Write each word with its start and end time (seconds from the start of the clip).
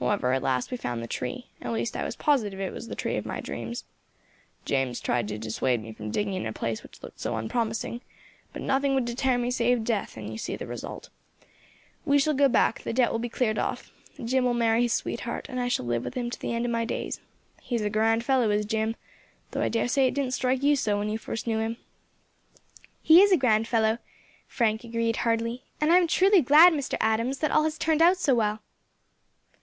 However, 0.00 0.34
at 0.34 0.42
last 0.42 0.70
we 0.70 0.76
found 0.76 1.02
the 1.02 1.06
tree 1.06 1.46
at 1.62 1.72
least 1.72 1.96
I 1.96 2.04
was 2.04 2.14
positive 2.14 2.60
it 2.60 2.74
was 2.74 2.88
the 2.88 2.94
tree 2.94 3.16
of 3.16 3.24
my 3.24 3.40
dreams. 3.40 3.84
James 4.66 5.00
tried 5.00 5.28
to 5.28 5.38
dissuade 5.38 5.80
me 5.82 5.94
from 5.94 6.10
digging 6.10 6.34
in 6.34 6.44
a 6.44 6.52
place 6.52 6.82
which 6.82 7.02
looked 7.02 7.20
so 7.20 7.38
unpromising; 7.38 8.02
but 8.52 8.60
nothing 8.60 8.94
would 8.94 9.06
deter 9.06 9.38
me 9.38 9.50
save 9.50 9.82
death, 9.82 10.14
and 10.18 10.30
you 10.30 10.36
see 10.36 10.56
the 10.56 10.66
result. 10.66 11.08
We 12.04 12.18
shall 12.18 12.34
go 12.34 12.50
back; 12.50 12.82
the 12.82 12.92
debt 12.92 13.12
will 13.12 13.18
be 13.18 13.30
cleared 13.30 13.58
off, 13.58 13.90
Jim 14.22 14.44
will 14.44 14.52
marry 14.52 14.82
his 14.82 14.92
sweetheart, 14.92 15.46
and 15.48 15.58
I 15.58 15.68
shall 15.68 15.86
live 15.86 16.04
with 16.04 16.12
him 16.12 16.28
to 16.28 16.38
the 16.38 16.52
end 16.52 16.66
of 16.66 16.70
my 16.70 16.84
days. 16.84 17.20
He 17.62 17.74
is 17.74 17.80
a 17.80 17.88
grand 17.88 18.24
fellow 18.26 18.50
is 18.50 18.66
Jim, 18.66 18.94
though 19.52 19.62
I 19.62 19.70
dare 19.70 19.88
say 19.88 20.06
it 20.06 20.12
didn't 20.12 20.34
strike 20.34 20.62
you 20.62 20.76
so 20.76 20.98
when 20.98 21.08
you 21.08 21.16
first 21.16 21.46
knew 21.46 21.60
him." 21.60 21.78
"He 23.00 23.22
is 23.22 23.32
a 23.32 23.38
grand 23.38 23.66
fellow," 23.66 23.96
Frank 24.46 24.84
agreed 24.84 25.16
heartily, 25.24 25.62
"and 25.80 25.90
I 25.90 25.96
am 25.96 26.08
truly 26.08 26.42
glad, 26.42 26.74
Mr. 26.74 26.98
Adams, 27.00 27.38
that 27.38 27.50
all 27.50 27.64
has 27.64 27.78
turned 27.78 28.02
out 28.02 28.18
so 28.18 28.34
well." 28.34 28.60